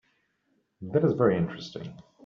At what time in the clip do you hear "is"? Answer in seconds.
1.03-1.13